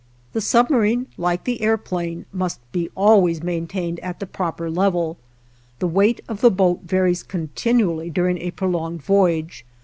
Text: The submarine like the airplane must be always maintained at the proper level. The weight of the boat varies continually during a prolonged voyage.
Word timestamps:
The 0.33 0.41
submarine 0.41 1.05
like 1.15 1.43
the 1.43 1.61
airplane 1.61 2.25
must 2.33 2.59
be 2.71 2.89
always 2.97 3.43
maintained 3.43 3.99
at 3.99 4.19
the 4.19 4.25
proper 4.25 4.67
level. 4.67 5.19
The 5.77 5.87
weight 5.87 6.21
of 6.27 6.41
the 6.41 6.49
boat 6.49 6.79
varies 6.85 7.21
continually 7.21 8.09
during 8.09 8.39
a 8.39 8.49
prolonged 8.49 9.03
voyage. 9.03 9.63